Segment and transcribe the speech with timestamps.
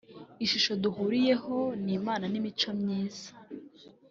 [0.45, 1.55] Ishusho duhuriyeho
[1.85, 3.29] n’Imana ni imico myiza